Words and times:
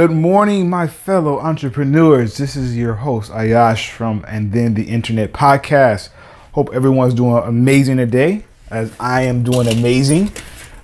Good 0.00 0.12
morning, 0.12 0.70
my 0.70 0.86
fellow 0.86 1.38
entrepreneurs. 1.40 2.38
This 2.38 2.56
is 2.56 2.74
your 2.74 2.94
host, 2.94 3.30
Ayash 3.32 3.90
from 3.90 4.24
And 4.26 4.50
Then 4.50 4.72
the 4.72 4.84
Internet 4.84 5.34
Podcast. 5.34 6.08
Hope 6.52 6.70
everyone's 6.72 7.12
doing 7.12 7.36
amazing 7.44 7.98
today, 7.98 8.44
as 8.70 8.96
I 8.98 9.24
am 9.24 9.42
doing 9.42 9.68
amazing. 9.68 10.32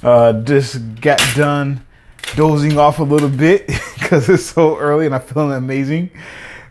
Uh, 0.03 0.35
just 0.43 1.01
got 1.01 1.19
done 1.35 1.81
dozing 2.35 2.77
off 2.77 2.99
a 2.99 3.05
little 3.05 3.31
bit 3.31 3.67
because 3.95 4.29
it's 4.29 4.45
so 4.45 4.77
early 4.77 5.07
and 5.07 5.15
I'm 5.15 5.23
feeling 5.23 5.57
amazing. 5.57 6.11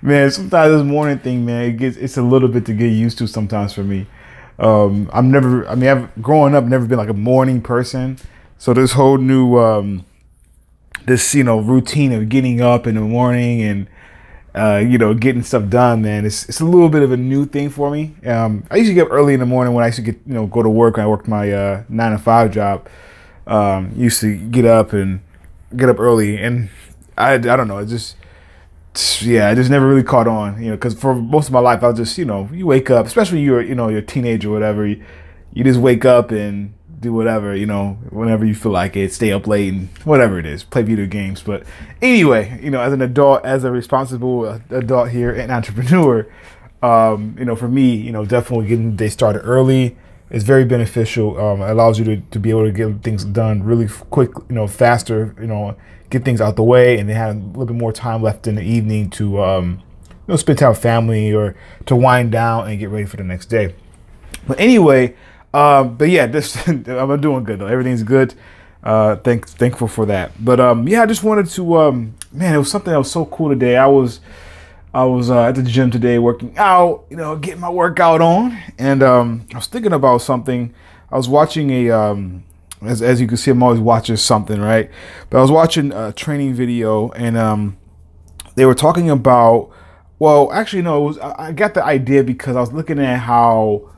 Man, 0.03 0.30
sometimes 0.30 0.72
this 0.72 0.84
morning 0.84 1.17
thing, 1.17 1.48
man, 1.48 1.64
it 1.64 1.77
gets 1.77 1.98
it's 1.98 2.17
a 2.17 2.22
little 2.22 2.48
bit 2.48 2.67
to 2.67 2.73
get 2.75 2.91
used 2.91 3.17
to 3.17 3.27
sometimes 3.27 3.73
for 3.73 3.84
me. 3.84 4.05
Um, 4.59 5.09
I'm 5.12 5.31
never, 5.31 5.67
I 5.67 5.73
mean, 5.73 5.89
I've 5.89 6.22
growing 6.22 6.53
up 6.53 6.66
never 6.66 6.86
been 6.86 7.00
like 7.00 7.09
a 7.09 7.14
morning 7.16 7.64
person, 7.64 8.19
so 8.59 8.72
this 8.75 8.91
whole 8.91 9.17
new 9.17 9.58
um, 9.58 10.06
this 11.05 11.35
you 11.35 11.43
know 11.43 11.59
routine 11.59 12.11
of 12.11 12.29
getting 12.29 12.61
up 12.61 12.88
in 12.88 12.95
the 12.95 13.01
morning 13.01 13.61
and 13.61 13.88
uh, 14.55 14.77
you 14.77 14.97
know 14.97 15.13
getting 15.13 15.43
stuff 15.43 15.69
done, 15.69 16.01
man, 16.01 16.25
it's 16.25 16.47
it's 16.47 16.61
a 16.61 16.65
little 16.65 16.89
bit 16.89 17.03
of 17.03 17.11
a 17.11 17.17
new 17.17 17.45
thing 17.45 17.69
for 17.69 17.91
me. 17.91 18.15
Um, 18.25 18.65
I 18.71 18.77
used 18.77 18.89
to 18.89 18.93
get 18.93 19.07
up 19.07 19.11
early 19.11 19.33
in 19.33 19.39
the 19.39 19.45
morning 19.45 19.73
when 19.73 19.83
I 19.83 19.88
used 19.88 19.97
to 19.97 20.01
get 20.01 20.19
you 20.25 20.33
know 20.33 20.47
go 20.47 20.63
to 20.63 20.69
work. 20.69 20.97
I 20.97 21.05
worked 21.05 21.27
my 21.27 21.51
uh, 21.51 21.83
nine 21.89 22.11
to 22.11 22.17
five 22.17 22.51
job. 22.51 22.88
Um, 23.47 23.91
used 23.95 24.21
to 24.21 24.35
get 24.35 24.66
up 24.66 24.93
and 24.93 25.21
get 25.75 25.89
up 25.89 25.99
early, 25.99 26.38
and 26.38 26.69
I 27.17 27.33
I 27.33 27.38
don't 27.38 27.67
know, 27.67 27.79
it 27.79 27.88
just 27.88 28.16
yeah, 29.21 29.49
I 29.49 29.55
just 29.55 29.69
never 29.69 29.88
really 29.88 30.03
caught 30.03 30.27
on, 30.27 30.61
you 30.61 30.69
know, 30.69 30.75
because 30.75 30.93
for 30.93 31.16
most 31.16 31.47
of 31.47 31.53
my 31.53 31.59
life, 31.59 31.83
I 31.83 31.89
was 31.89 31.97
just, 31.97 32.17
you 32.17 32.25
know, 32.25 32.49
you 32.53 32.66
wake 32.66 32.89
up, 32.89 33.05
especially 33.05 33.41
you're, 33.41 33.61
you 33.61 33.75
know, 33.75 33.89
you're 33.89 33.99
a 33.99 34.05
teenager 34.05 34.49
or 34.49 34.53
whatever, 34.53 34.88
you, 34.88 35.03
you 35.53 35.63
just 35.63 35.79
wake 35.79 36.05
up 36.05 36.31
and 36.31 36.73
do 36.99 37.13
whatever, 37.13 37.55
you 37.55 37.65
know, 37.65 37.97
whenever 38.09 38.45
you 38.45 38.55
feel 38.55 38.71
like 38.71 38.95
it, 38.95 39.13
stay 39.13 39.31
up 39.31 39.47
late 39.47 39.73
and 39.73 39.89
whatever 40.03 40.39
it 40.39 40.45
is, 40.45 40.63
play 40.63 40.81
video 40.81 41.05
games. 41.05 41.41
But 41.41 41.63
anyway, 42.01 42.59
you 42.61 42.71
know, 42.71 42.81
as 42.81 42.93
an 42.93 43.01
adult, 43.01 43.45
as 43.45 43.63
a 43.63 43.71
responsible 43.71 44.61
adult 44.69 45.09
here 45.09 45.31
and 45.33 45.51
entrepreneur, 45.51 46.27
um, 46.81 47.35
you 47.38 47.45
know, 47.45 47.55
for 47.55 47.67
me, 47.67 47.95
you 47.95 48.11
know, 48.11 48.25
definitely 48.25 48.67
getting 48.67 48.91
the 48.91 48.97
day 48.97 49.09
started 49.09 49.41
early 49.41 49.97
is 50.29 50.43
very 50.43 50.66
beneficial. 50.66 51.39
Um, 51.39 51.61
it 51.61 51.69
allows 51.69 51.99
you 51.99 52.05
to, 52.05 52.17
to 52.17 52.39
be 52.39 52.49
able 52.49 52.66
to 52.66 52.71
get 52.71 53.03
things 53.03 53.25
done 53.25 53.63
really 53.63 53.88
quick, 54.09 54.31
you 54.49 54.55
know, 54.55 54.67
faster, 54.67 55.35
you 55.39 55.47
know, 55.47 55.75
get 56.09 56.23
things 56.23 56.41
out 56.41 56.55
the 56.55 56.63
way, 56.63 56.99
and 56.99 57.09
then 57.09 57.16
have 57.16 57.35
a 57.35 57.39
little 57.39 57.66
bit 57.66 57.75
more 57.75 57.91
time 57.91 58.21
left 58.21 58.47
in 58.47 58.55
the 58.55 58.61
evening 58.61 59.09
to, 59.11 59.43
um, 59.43 59.81
you 60.09 60.16
know, 60.27 60.35
spend 60.35 60.59
time 60.59 60.69
with 60.69 60.81
family 60.81 61.33
or 61.33 61.55
to 61.85 61.95
wind 61.95 62.31
down 62.31 62.67
and 62.67 62.79
get 62.79 62.89
ready 62.89 63.05
for 63.05 63.17
the 63.17 63.23
next 63.23 63.47
day. 63.47 63.73
But 64.47 64.59
anyway, 64.59 65.16
um, 65.56 65.95
but 65.95 66.09
yeah, 66.09 66.25
this 66.28 66.67
I'm 66.67 67.22
doing 67.22 67.45
good 67.45 67.59
though. 67.59 67.67
Everything's 67.67 68.03
good. 68.03 68.34
Uh, 68.84 69.16
thank, 69.16 69.48
thankful 69.48 69.88
for 69.88 70.06
that. 70.06 70.31
But 70.44 70.59
um, 70.59 70.86
yeah, 70.88 71.02
I 71.02 71.06
just 71.06 71.23
wanted 71.23 71.47
to, 71.47 71.78
um, 71.78 72.13
man, 72.31 72.53
it 72.53 72.57
was 72.57 72.69
something 72.69 72.91
that 72.91 73.00
was 73.00 73.09
so 73.09 73.25
cool 73.25 73.50
today. 73.50 73.78
I 73.78 73.88
was, 73.88 74.19
I 74.94 75.06
was 75.06 75.31
uh, 75.31 75.44
at 75.46 75.56
the 75.56 75.63
gym 75.63 75.91
today 75.91 76.19
working 76.19 76.56
out, 76.57 77.06
you 77.09 77.16
know, 77.16 77.38
getting 77.38 77.62
my 77.62 77.69
workout 77.69 78.22
on, 78.22 78.57
and 78.78 79.02
um, 79.02 79.47
I 79.53 79.57
was 79.57 79.68
thinking 79.68 79.94
about 79.94 80.18
something. 80.18 80.74
I 81.09 81.16
was 81.16 81.29
watching 81.29 81.69
a, 81.72 81.90
um, 81.90 82.44
as, 82.81 83.02
as 83.02 83.22
you 83.22 83.28
can 83.28 83.38
see, 83.38 83.52
I'm 83.52 83.63
always 83.63 83.79
watching 83.79 84.18
something, 84.18 84.59
right? 84.59 84.91
But 85.29 85.38
I 85.38 85.41
was 85.41 85.52
watching 85.52 85.91
a 85.94 86.12
training 86.12 86.53
video, 86.53 87.09
and 87.12 87.38
um, 87.38 87.78
they 88.56 88.66
were 88.66 88.75
talking 88.75 89.09
about. 89.09 89.72
Well, 90.18 90.52
actually, 90.53 90.81
no. 90.81 91.03
It 91.03 91.08
was 91.08 91.18
I 91.19 91.52
got 91.52 91.74
the 91.74 91.84
idea 91.84 92.24
because 92.24 92.56
I 92.56 92.62
was 92.62 92.72
looking 92.72 93.00
at 93.00 93.19
how, 93.19 93.90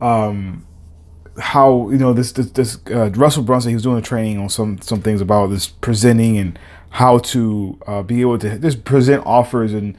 um, 0.00 0.64
how 1.38 1.90
you 1.90 1.98
know 1.98 2.12
this 2.12 2.32
this, 2.32 2.50
this 2.50 2.78
uh, 2.90 3.10
Russell 3.10 3.42
Brunson 3.42 3.70
he 3.70 3.74
was 3.74 3.82
doing 3.82 3.98
a 3.98 4.02
training 4.02 4.38
on 4.38 4.48
some 4.48 4.80
some 4.80 5.00
things 5.00 5.20
about 5.20 5.48
this 5.48 5.66
presenting 5.66 6.38
and 6.38 6.58
how 6.90 7.18
to 7.18 7.78
uh, 7.86 8.02
be 8.02 8.20
able 8.20 8.38
to 8.38 8.58
just 8.58 8.84
present 8.84 9.24
offers 9.26 9.72
and 9.72 9.96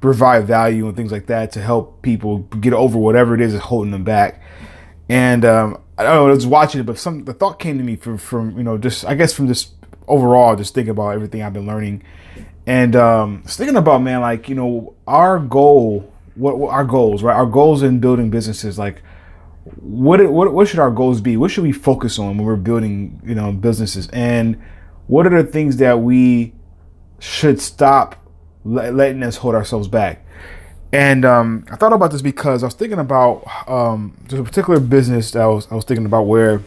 provide 0.00 0.46
value 0.46 0.86
and 0.86 0.96
things 0.96 1.10
like 1.10 1.26
that 1.26 1.50
to 1.52 1.60
help 1.60 2.02
people 2.02 2.38
get 2.60 2.72
over 2.72 2.98
whatever 2.98 3.34
it 3.34 3.40
is 3.40 3.52
that's 3.52 3.64
holding 3.64 3.90
them 3.90 4.04
back. 4.04 4.40
And 5.08 5.44
um, 5.44 5.80
I 5.98 6.02
don't 6.04 6.14
know, 6.14 6.26
I 6.28 6.30
was 6.30 6.46
watching 6.46 6.80
it, 6.80 6.84
but 6.84 6.98
some 6.98 7.24
the 7.24 7.32
thought 7.32 7.58
came 7.58 7.78
to 7.78 7.84
me 7.84 7.96
from 7.96 8.18
from 8.18 8.56
you 8.56 8.64
know 8.64 8.78
just 8.78 9.04
I 9.04 9.14
guess 9.14 9.32
from 9.32 9.48
just 9.48 9.72
overall 10.06 10.54
just 10.56 10.74
thinking 10.74 10.90
about 10.90 11.10
everything 11.10 11.42
I've 11.42 11.52
been 11.52 11.66
learning, 11.66 12.02
and 12.66 12.94
um, 12.94 13.42
thinking 13.46 13.76
about 13.76 14.02
man 14.02 14.20
like 14.20 14.48
you 14.48 14.54
know 14.54 14.94
our 15.06 15.38
goal, 15.38 16.12
what, 16.34 16.58
what 16.58 16.72
our 16.72 16.84
goals 16.84 17.22
right, 17.22 17.34
our 17.34 17.46
goals 17.46 17.82
in 17.82 18.00
building 18.00 18.30
businesses 18.30 18.78
like. 18.78 19.02
What, 19.80 20.24
what 20.30 20.52
what 20.52 20.68
should 20.68 20.78
our 20.78 20.90
goals 20.90 21.20
be? 21.20 21.36
What 21.36 21.50
should 21.50 21.64
we 21.64 21.72
focus 21.72 22.18
on 22.18 22.36
when 22.38 22.46
we're 22.46 22.56
building, 22.56 23.20
you 23.24 23.34
know, 23.34 23.52
businesses? 23.52 24.08
And 24.12 24.62
what 25.06 25.26
are 25.26 25.42
the 25.42 25.48
things 25.48 25.78
that 25.78 26.00
we 26.00 26.54
should 27.18 27.60
stop 27.60 28.16
letting 28.64 29.22
us 29.22 29.36
hold 29.36 29.54
ourselves 29.54 29.88
back? 29.88 30.24
And 30.92 31.24
um, 31.24 31.66
I 31.70 31.76
thought 31.76 31.92
about 31.92 32.12
this 32.12 32.22
because 32.22 32.62
I 32.62 32.66
was 32.66 32.74
thinking 32.74 32.98
about 32.98 33.44
um, 33.68 34.16
there's 34.28 34.40
a 34.40 34.44
particular 34.44 34.78
business 34.78 35.32
that 35.32 35.42
I 35.42 35.46
was 35.46 35.66
I 35.70 35.74
was 35.74 35.84
thinking 35.84 36.06
about 36.06 36.22
where 36.22 36.62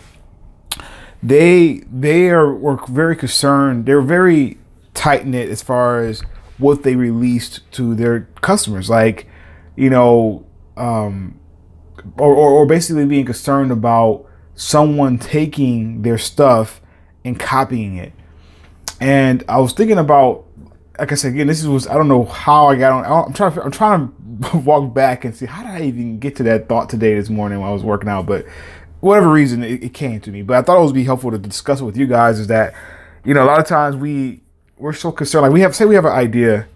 they 1.23 1.83
they 1.91 2.29
are 2.29 2.53
were 2.53 2.79
very 2.87 3.15
concerned. 3.15 3.85
They're 3.85 4.01
very 4.01 4.57
tight 4.93 5.25
knit 5.25 5.49
as 5.49 5.61
far 5.61 6.01
as 6.01 6.21
what 6.57 6.83
they 6.83 6.95
released 6.95 7.61
to 7.71 7.95
their 7.95 8.27
customers, 8.41 8.89
like 8.89 9.27
you 9.75 9.89
know, 9.89 10.45
um, 10.75 11.38
or, 12.17 12.33
or 12.33 12.49
or 12.51 12.65
basically 12.65 13.05
being 13.05 13.25
concerned 13.25 13.71
about 13.71 14.25
someone 14.55 15.17
taking 15.17 16.01
their 16.01 16.17
stuff 16.17 16.81
and 17.23 17.39
copying 17.39 17.97
it. 17.97 18.13
And 18.99 19.43
I 19.47 19.59
was 19.59 19.73
thinking 19.73 19.97
about 19.97 20.45
like 20.99 21.11
I 21.11 21.15
said 21.15 21.33
again, 21.33 21.47
this 21.47 21.63
was 21.63 21.87
I 21.87 21.93
don't 21.93 22.07
know 22.07 22.25
how 22.25 22.67
I 22.67 22.75
got 22.75 22.91
on. 22.91 23.27
I'm 23.27 23.33
trying 23.33 23.53
to 23.53 23.63
I'm 23.63 23.71
trying 23.71 24.13
to 24.51 24.57
walk 24.65 24.93
back 24.93 25.25
and 25.25 25.35
see 25.35 25.45
how 25.45 25.63
did 25.63 25.71
I 25.81 25.85
even 25.85 26.19
get 26.19 26.35
to 26.37 26.43
that 26.43 26.67
thought 26.67 26.89
today 26.89 27.15
this 27.15 27.29
morning 27.29 27.59
while 27.59 27.71
I 27.71 27.73
was 27.73 27.83
working 27.83 28.09
out. 28.09 28.25
But 28.25 28.45
whatever 28.99 29.31
reason 29.31 29.63
it, 29.63 29.83
it 29.83 29.93
came 29.93 30.19
to 30.21 30.31
me. 30.31 30.41
But 30.41 30.57
I 30.57 30.61
thought 30.61 30.81
it 30.81 30.85
would 30.85 30.93
be 30.93 31.05
helpful 31.05 31.31
to 31.31 31.37
discuss 31.37 31.81
it 31.81 31.85
with 31.85 31.97
you 31.97 32.07
guys. 32.07 32.39
Is 32.39 32.47
that 32.47 32.73
you 33.23 33.33
know 33.33 33.43
a 33.43 33.47
lot 33.47 33.59
of 33.59 33.65
times 33.65 33.95
we 33.95 34.41
we're 34.77 34.93
so 34.93 35.11
concerned 35.11 35.43
like 35.43 35.53
we 35.53 35.61
have 35.61 35.75
say 35.75 35.85
we 35.85 35.95
have 35.95 36.05
an 36.05 36.13
idea 36.13 36.67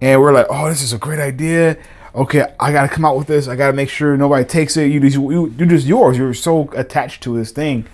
and 0.00 0.20
we're 0.20 0.32
like 0.32 0.46
oh 0.48 0.68
this 0.68 0.82
is 0.82 0.92
a 0.92 0.98
great 0.98 1.20
idea. 1.20 1.78
Okay, 2.14 2.44
I 2.58 2.72
got 2.72 2.82
to 2.82 2.88
come 2.88 3.04
out 3.04 3.16
with 3.16 3.28
this. 3.28 3.46
I 3.46 3.54
got 3.54 3.68
to 3.68 3.72
make 3.72 3.88
sure 3.88 4.16
nobody 4.16 4.44
takes 4.44 4.76
it. 4.76 4.90
You 4.90 5.00
just 5.00 5.16
you, 5.16 5.54
you're 5.56 5.68
just 5.68 5.86
yours. 5.86 6.18
You're 6.18 6.34
so 6.34 6.68
attached 6.72 7.22
to 7.22 7.36
this 7.36 7.52
thing. 7.52 7.86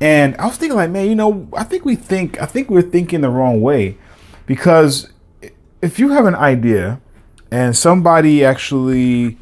And 0.00 0.36
I 0.36 0.46
was 0.46 0.56
thinking 0.56 0.76
like, 0.76 0.90
man, 0.90 1.08
you 1.08 1.14
know, 1.14 1.48
I 1.54 1.62
think 1.62 1.84
we 1.84 1.94
think 1.94 2.40
I 2.42 2.46
think 2.46 2.70
we're 2.70 2.82
thinking 2.82 3.20
the 3.20 3.28
wrong 3.28 3.60
way 3.60 3.98
because 4.46 5.12
if 5.80 5.98
you 5.98 6.10
have 6.10 6.26
an 6.26 6.34
idea 6.34 7.00
and 7.52 7.76
somebody 7.76 8.44
actually 8.44 9.38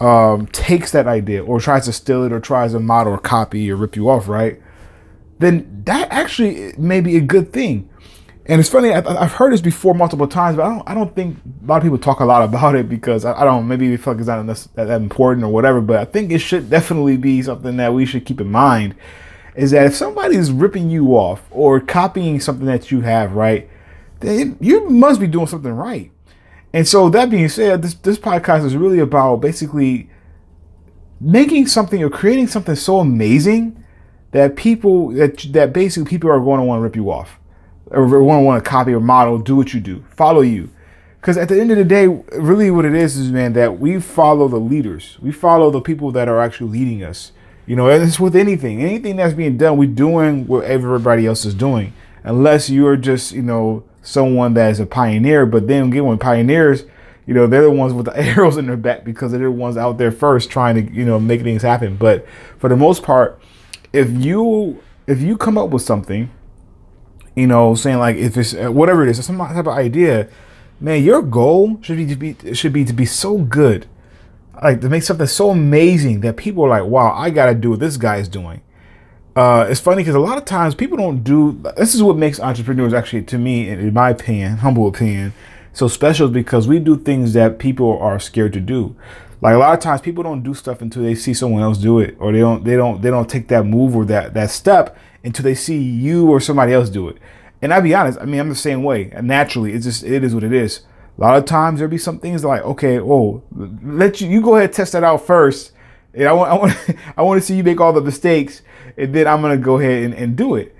um, 0.00 0.46
takes 0.46 0.92
that 0.92 1.06
idea 1.06 1.44
or 1.44 1.60
tries 1.60 1.84
to 1.84 1.92
steal 1.92 2.24
it 2.24 2.32
or 2.32 2.40
tries 2.40 2.72
to 2.72 2.80
model 2.80 3.12
or 3.12 3.18
copy 3.18 3.70
or 3.70 3.76
rip 3.76 3.94
you 3.94 4.08
off, 4.08 4.26
right? 4.26 4.58
Then 5.38 5.82
that 5.84 6.08
actually 6.10 6.72
may 6.78 7.02
be 7.02 7.18
a 7.18 7.20
good 7.20 7.52
thing. 7.52 7.89
And 8.50 8.58
it's 8.58 8.68
funny, 8.68 8.92
I, 8.92 9.00
have 9.00 9.32
heard 9.32 9.52
this 9.52 9.60
before 9.60 9.94
multiple 9.94 10.26
times, 10.26 10.56
but 10.56 10.64
I 10.64 10.68
don't, 10.70 10.90
I 10.90 10.94
don't 10.94 11.14
think 11.14 11.38
a 11.62 11.66
lot 11.66 11.76
of 11.76 11.82
people 11.84 11.98
talk 11.98 12.18
a 12.18 12.24
lot 12.24 12.42
about 12.42 12.74
it 12.74 12.88
because 12.88 13.24
I, 13.24 13.40
I 13.40 13.44
don't, 13.44 13.68
maybe 13.68 13.88
we 13.88 13.96
feel 13.96 14.14
like 14.14 14.20
it's 14.20 14.26
not 14.26 14.44
that, 14.46 14.88
that 14.88 15.00
important 15.00 15.44
or 15.44 15.52
whatever, 15.52 15.80
but 15.80 15.98
I 15.98 16.04
think 16.04 16.32
it 16.32 16.40
should 16.40 16.68
definitely 16.68 17.16
be 17.16 17.42
something 17.42 17.76
that 17.76 17.94
we 17.94 18.04
should 18.04 18.26
keep 18.26 18.40
in 18.40 18.50
mind 18.50 18.96
is 19.54 19.70
that 19.70 19.86
if 19.86 19.94
somebody's 19.94 20.50
ripping 20.50 20.90
you 20.90 21.16
off 21.16 21.42
or 21.50 21.80
copying 21.80 22.40
something 22.40 22.66
that 22.66 22.90
you 22.90 23.02
have, 23.02 23.32
right? 23.32 23.70
then 24.20 24.56
you 24.60 24.88
must 24.88 25.18
be 25.18 25.26
doing 25.26 25.46
something 25.46 25.72
right. 25.72 26.10
And 26.72 26.86
so 26.86 27.10
that 27.10 27.30
being 27.30 27.48
said, 27.48 27.82
this 27.82 27.94
this 27.94 28.18
podcast 28.18 28.64
is 28.64 28.76
really 28.76 29.00
about 29.00 29.36
basically 29.36 30.08
making 31.20 31.66
something 31.66 32.02
or 32.02 32.10
creating 32.10 32.46
something 32.46 32.76
so 32.76 33.00
amazing 33.00 33.82
that 34.30 34.56
people 34.56 35.10
that 35.10 35.38
that 35.52 35.72
basically 35.72 36.08
people 36.08 36.30
are 36.30 36.38
going 36.38 36.60
to 36.60 36.64
want 36.64 36.78
to 36.78 36.82
rip 36.82 36.96
you 36.96 37.10
off 37.10 37.40
or 37.90 38.22
want 38.22 38.64
to 38.64 38.68
copy 38.68 38.92
or 38.92 39.00
model, 39.00 39.38
do 39.38 39.56
what 39.56 39.74
you 39.74 39.80
do, 39.80 40.04
follow 40.10 40.40
you. 40.40 40.70
Because 41.20 41.36
at 41.36 41.48
the 41.48 41.60
end 41.60 41.70
of 41.70 41.76
the 41.76 41.84
day, 41.84 42.06
really 42.06 42.70
what 42.70 42.86
it 42.86 42.94
is 42.94 43.16
is, 43.16 43.30
man, 43.30 43.52
that 43.52 43.78
we 43.78 44.00
follow 44.00 44.48
the 44.48 44.56
leaders. 44.56 45.18
We 45.20 45.32
follow 45.32 45.70
the 45.70 45.80
people 45.80 46.12
that 46.12 46.28
are 46.28 46.40
actually 46.40 46.70
leading 46.70 47.04
us. 47.04 47.32
You 47.66 47.76
know, 47.76 47.88
it's 47.88 48.18
with 48.18 48.34
anything. 48.34 48.82
Anything 48.82 49.16
that's 49.16 49.34
being 49.34 49.58
done, 49.58 49.76
we're 49.76 49.88
doing 49.88 50.46
what 50.46 50.64
everybody 50.64 51.26
else 51.26 51.44
is 51.44 51.54
doing. 51.54 51.92
Unless 52.24 52.70
you're 52.70 52.96
just, 52.96 53.32
you 53.32 53.42
know, 53.42 53.84
someone 54.02 54.54
that 54.54 54.70
is 54.70 54.80
a 54.80 54.86
pioneer. 54.86 55.44
But 55.44 55.68
then 55.68 55.88
again, 55.88 56.04
when 56.06 56.18
pioneers, 56.18 56.84
you 57.26 57.34
know, 57.34 57.46
they're 57.46 57.62
the 57.62 57.70
ones 57.70 57.92
with 57.92 58.06
the 58.06 58.16
arrows 58.18 58.56
in 58.56 58.66
their 58.66 58.78
back 58.78 59.04
because 59.04 59.32
they're 59.32 59.40
the 59.42 59.50
ones 59.50 59.76
out 59.76 59.98
there 59.98 60.10
first 60.10 60.50
trying 60.50 60.74
to, 60.76 60.92
you 60.92 61.04
know, 61.04 61.20
make 61.20 61.42
things 61.42 61.62
happen. 61.62 61.96
But 61.96 62.26
for 62.58 62.68
the 62.68 62.76
most 62.76 63.02
part, 63.02 63.40
if 63.92 64.10
you 64.10 64.82
if 65.06 65.20
you 65.20 65.36
come 65.36 65.58
up 65.58 65.70
with 65.70 65.82
something, 65.82 66.30
you 67.34 67.46
know, 67.46 67.74
saying 67.74 67.98
like 67.98 68.16
if 68.16 68.36
it's 68.36 68.54
uh, 68.54 68.70
whatever 68.72 69.02
it 69.02 69.08
is, 69.10 69.24
some 69.24 69.38
type 69.38 69.66
of 69.66 69.68
idea, 69.68 70.28
man, 70.80 71.02
your 71.02 71.22
goal 71.22 71.78
should 71.82 71.96
be 71.96 72.06
to 72.06 72.16
be 72.16 72.54
should 72.54 72.72
be 72.72 72.84
to 72.84 72.92
be 72.92 73.06
so 73.06 73.38
good, 73.38 73.86
like 74.62 74.80
to 74.80 74.88
make 74.88 75.02
something 75.02 75.26
so 75.26 75.50
amazing 75.50 76.20
that 76.20 76.36
people 76.36 76.64
are 76.64 76.68
like, 76.68 76.84
wow, 76.84 77.12
I 77.14 77.30
got 77.30 77.46
to 77.46 77.54
do 77.54 77.70
what 77.70 77.80
this 77.80 77.96
guy 77.96 78.16
is 78.16 78.28
doing. 78.28 78.60
uh, 79.36 79.66
it's 79.70 79.80
funny 79.80 80.02
because 80.02 80.14
a 80.14 80.20
lot 80.20 80.36
of 80.38 80.44
times 80.44 80.74
people 80.74 80.96
don't 80.98 81.22
do. 81.22 81.62
This 81.76 81.94
is 81.94 82.02
what 82.02 82.16
makes 82.16 82.40
entrepreneurs 82.40 82.92
actually, 82.92 83.22
to 83.24 83.38
me, 83.38 83.68
in 83.68 83.94
my 83.94 84.10
opinion, 84.10 84.58
humble 84.58 84.88
opinion, 84.88 85.32
so 85.72 85.88
special 85.88 86.28
because 86.28 86.66
we 86.66 86.78
do 86.80 86.96
things 86.96 87.32
that 87.34 87.58
people 87.58 87.98
are 88.00 88.18
scared 88.18 88.52
to 88.54 88.60
do. 88.60 88.96
Like 89.42 89.54
a 89.54 89.58
lot 89.58 89.72
of 89.72 89.80
times, 89.80 90.02
people 90.02 90.22
don't 90.22 90.42
do 90.42 90.52
stuff 90.52 90.82
until 90.82 91.02
they 91.02 91.14
see 91.14 91.32
someone 91.32 91.62
else 91.62 91.78
do 91.78 91.98
it, 91.98 92.16
or 92.18 92.32
they 92.32 92.40
don't 92.40 92.62
they 92.62 92.76
don't 92.76 93.00
they 93.00 93.10
don't 93.10 93.28
take 93.28 93.48
that 93.48 93.64
move 93.64 93.96
or 93.96 94.04
that 94.06 94.34
that 94.34 94.50
step 94.50 94.96
until 95.24 95.44
they 95.44 95.54
see 95.54 95.78
you 95.78 96.28
or 96.30 96.40
somebody 96.40 96.72
else 96.72 96.90
do 96.90 97.08
it. 97.08 97.16
And 97.62 97.72
I'll 97.72 97.82
be 97.82 97.94
honest, 97.94 98.18
I 98.20 98.24
mean, 98.24 98.40
I'm 98.40 98.48
the 98.48 98.54
same 98.54 98.82
way. 98.82 99.12
Naturally, 99.22 99.72
it's 99.72 99.84
just 99.84 100.04
it 100.04 100.24
is 100.24 100.34
what 100.34 100.44
it 100.44 100.52
is. 100.52 100.80
A 101.18 101.20
lot 101.20 101.38
of 101.38 101.44
times 101.44 101.78
there'll 101.78 101.90
be 101.90 101.98
some 101.98 102.18
things 102.18 102.44
like, 102.44 102.62
okay, 102.62 102.98
oh, 103.00 103.42
let 103.82 104.20
you 104.20 104.28
you 104.28 104.40
go 104.42 104.56
ahead 104.56 104.72
test 104.72 104.92
that 104.92 105.04
out 105.04 105.26
first. 105.26 105.72
And 106.12 106.28
I 106.28 106.32
want 106.32 106.50
I 106.50 106.54
want 106.56 106.96
I 107.16 107.22
want 107.22 107.40
to 107.40 107.46
see 107.46 107.56
you 107.56 107.64
make 107.64 107.80
all 107.80 107.92
the 107.92 108.00
mistakes, 108.02 108.60
and 108.96 109.14
then 109.14 109.26
I'm 109.26 109.40
gonna 109.40 109.56
go 109.56 109.78
ahead 109.78 110.04
and, 110.04 110.14
and 110.14 110.36
do 110.36 110.54
it. 110.54 110.76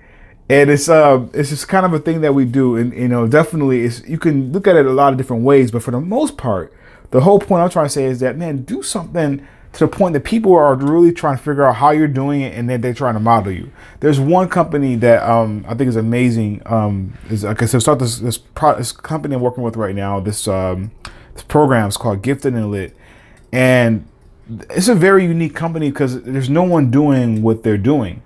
And 0.49 0.69
it's 0.69 0.87
uh 0.89 1.27
it's 1.33 1.49
just 1.49 1.67
kind 1.67 1.85
of 1.85 1.93
a 1.93 1.99
thing 1.99 2.21
that 2.21 2.35
we 2.35 2.45
do, 2.45 2.75
and 2.75 2.93
you 2.93 3.07
know 3.07 3.27
definitely 3.27 3.85
it's 3.85 4.07
you 4.07 4.19
can 4.19 4.51
look 4.51 4.67
at 4.67 4.75
it 4.75 4.85
a 4.85 4.91
lot 4.91 5.13
of 5.13 5.17
different 5.17 5.43
ways, 5.43 5.71
but 5.71 5.81
for 5.81 5.91
the 5.91 6.01
most 6.01 6.37
part, 6.37 6.73
the 7.11 7.21
whole 7.21 7.39
point 7.39 7.63
I'm 7.63 7.69
trying 7.69 7.85
to 7.85 7.89
say 7.89 8.05
is 8.05 8.19
that 8.21 8.37
man, 8.37 8.63
do 8.63 8.81
something 8.81 9.45
to 9.73 9.79
the 9.79 9.87
point 9.87 10.13
that 10.13 10.23
people 10.23 10.53
are 10.55 10.75
really 10.75 11.13
trying 11.13 11.37
to 11.37 11.43
figure 11.43 11.63
out 11.63 11.75
how 11.75 11.91
you're 11.91 12.07
doing 12.07 12.41
it, 12.41 12.53
and 12.55 12.69
then 12.69 12.81
they're 12.81 12.93
trying 12.93 13.13
to 13.13 13.19
model 13.19 13.53
you. 13.53 13.71
There's 14.01 14.19
one 14.19 14.49
company 14.49 14.95
that 14.97 15.27
um, 15.29 15.65
I 15.67 15.75
think 15.75 15.87
is 15.87 15.95
amazing. 15.95 16.61
Um, 16.65 17.13
is 17.29 17.43
like 17.43 17.61
I 17.61 17.65
said, 17.65 17.81
start 17.81 17.99
this 17.99 18.19
this, 18.19 18.37
pro- 18.37 18.77
this 18.77 18.91
company 18.91 19.35
I'm 19.35 19.41
working 19.41 19.63
with 19.63 19.77
right 19.77 19.95
now. 19.95 20.19
This 20.19 20.47
um, 20.47 20.91
this 21.33 21.43
program 21.43 21.87
is 21.87 21.97
called 21.97 22.21
Gifted 22.21 22.53
and 22.53 22.71
Lit, 22.71 22.95
and 23.53 24.05
it's 24.69 24.89
a 24.89 24.95
very 24.95 25.23
unique 25.23 25.55
company 25.55 25.89
because 25.89 26.21
there's 26.23 26.49
no 26.49 26.63
one 26.63 26.91
doing 26.91 27.41
what 27.41 27.63
they're 27.63 27.77
doing, 27.77 28.21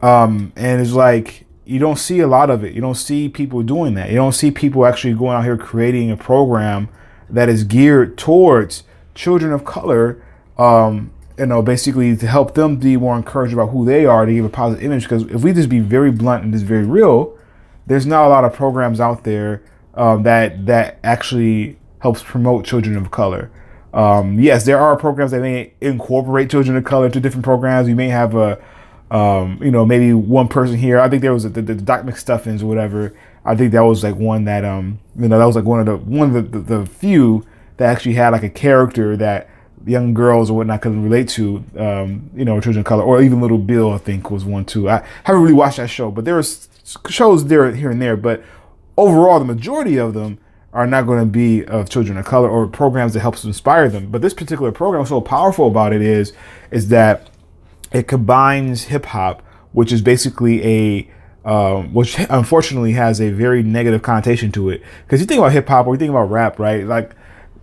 um, 0.00 0.52
and 0.56 0.80
it's 0.80 0.92
like 0.92 1.46
you 1.66 1.78
don't 1.78 1.98
see 1.98 2.20
a 2.20 2.26
lot 2.26 2.48
of 2.48 2.64
it. 2.64 2.72
You 2.72 2.80
don't 2.80 2.94
see 2.94 3.28
people 3.28 3.62
doing 3.62 3.94
that. 3.94 4.08
You 4.08 4.16
don't 4.16 4.32
see 4.32 4.50
people 4.50 4.86
actually 4.86 5.14
going 5.14 5.36
out 5.36 5.44
here 5.44 5.58
creating 5.58 6.10
a 6.10 6.16
program 6.16 6.88
that 7.34 7.48
is 7.48 7.64
geared 7.64 8.16
towards 8.18 8.84
children 9.14 9.52
of 9.52 9.64
color 9.64 10.22
um, 10.58 11.10
you 11.40 11.46
know, 11.46 11.62
basically 11.62 12.14
to 12.14 12.26
help 12.26 12.54
them 12.54 12.76
be 12.76 12.98
more 12.98 13.16
encouraged 13.16 13.54
about 13.54 13.70
who 13.70 13.86
they 13.86 14.04
are 14.04 14.26
to 14.26 14.32
give 14.32 14.44
a 14.44 14.50
positive 14.50 14.84
image. 14.84 15.04
Because 15.04 15.22
if 15.24 15.42
we 15.42 15.54
just 15.54 15.70
be 15.70 15.80
very 15.80 16.10
blunt 16.10 16.44
and 16.44 16.52
just 16.52 16.66
very 16.66 16.84
real, 16.84 17.36
there's 17.86 18.04
not 18.04 18.26
a 18.26 18.28
lot 18.28 18.44
of 18.44 18.52
programs 18.52 19.00
out 19.00 19.24
there 19.24 19.62
um, 19.94 20.22
that 20.24 20.66
that 20.66 20.98
actually 21.02 21.78
helps 22.00 22.22
promote 22.22 22.66
children 22.66 22.94
of 22.96 23.10
color. 23.10 23.50
Um, 23.94 24.38
yes, 24.38 24.66
there 24.66 24.78
are 24.78 24.96
programs 24.96 25.30
that 25.30 25.40
may 25.40 25.72
incorporate 25.80 26.50
children 26.50 26.76
of 26.76 26.84
color 26.84 27.08
to 27.08 27.18
different 27.18 27.44
programs. 27.44 27.88
You 27.88 27.96
may 27.96 28.08
have 28.08 28.34
a, 28.34 28.62
um, 29.10 29.58
you 29.62 29.70
know, 29.70 29.84
maybe 29.84 30.12
one 30.12 30.48
person 30.48 30.76
here. 30.76 31.00
I 31.00 31.08
think 31.08 31.22
there 31.22 31.32
was 31.32 31.44
the, 31.44 31.62
the 31.62 31.74
Doc 31.74 32.02
McStuffins 32.02 32.62
or 32.62 32.66
whatever. 32.66 33.14
I 33.44 33.56
think 33.56 33.72
that 33.72 33.80
was 33.80 34.04
like 34.04 34.16
one 34.16 34.44
that, 34.44 34.64
um, 34.64 35.00
you 35.18 35.28
know, 35.28 35.38
that 35.38 35.44
was 35.44 35.56
like 35.56 35.64
one 35.64 35.80
of 35.80 35.86
the 35.86 35.96
one 35.96 36.34
of 36.34 36.52
the, 36.52 36.58
the, 36.58 36.78
the 36.78 36.86
few 36.86 37.44
that 37.78 37.90
actually 37.90 38.14
had 38.14 38.30
like 38.30 38.42
a 38.42 38.50
character 38.50 39.16
that 39.16 39.48
young 39.86 40.12
girls 40.12 40.50
or 40.50 40.58
whatnot 40.58 40.82
could 40.82 40.94
relate 40.94 41.28
to, 41.30 41.64
um, 41.78 42.30
you 42.34 42.44
know, 42.44 42.60
children 42.60 42.80
of 42.80 42.84
color, 42.84 43.02
or 43.02 43.22
even 43.22 43.40
Little 43.40 43.58
Bill, 43.58 43.92
I 43.92 43.98
think 43.98 44.30
was 44.30 44.44
one 44.44 44.64
too. 44.64 44.90
I 44.90 45.04
haven't 45.24 45.42
really 45.42 45.54
watched 45.54 45.78
that 45.78 45.88
show, 45.88 46.10
but 46.10 46.24
there 46.24 46.38
are 46.38 46.44
shows 47.08 47.46
there 47.46 47.72
here 47.72 47.90
and 47.90 48.00
there. 48.00 48.16
But 48.16 48.44
overall, 48.96 49.38
the 49.38 49.44
majority 49.46 49.96
of 49.96 50.12
them 50.12 50.38
are 50.72 50.86
not 50.86 51.06
going 51.06 51.18
to 51.18 51.26
be 51.26 51.64
of 51.64 51.88
children 51.88 52.18
of 52.18 52.26
color 52.26 52.48
or 52.48 52.66
programs 52.66 53.14
that 53.14 53.20
helps 53.20 53.42
inspire 53.44 53.88
them. 53.88 54.10
But 54.10 54.22
this 54.22 54.34
particular 54.34 54.70
program, 54.70 55.00
what's 55.00 55.08
so 55.08 55.20
powerful 55.20 55.66
about 55.66 55.92
it 55.92 56.02
is, 56.02 56.32
is 56.70 56.88
that 56.90 57.29
it 57.92 58.08
combines 58.08 58.84
hip 58.84 59.06
hop, 59.06 59.42
which 59.72 59.92
is 59.92 60.02
basically 60.02 60.64
a 60.64 61.10
um, 61.44 61.94
which 61.94 62.18
unfortunately 62.30 62.92
has 62.92 63.20
a 63.20 63.30
very 63.30 63.62
negative 63.62 64.02
connotation 64.02 64.52
to 64.52 64.70
it. 64.70 64.82
Because 65.04 65.20
you 65.20 65.26
think 65.26 65.38
about 65.38 65.52
hip 65.52 65.68
hop 65.68 65.86
or 65.86 65.94
you 65.94 65.98
think 65.98 66.10
about 66.10 66.30
rap, 66.30 66.58
right? 66.58 66.84
Like 66.86 67.12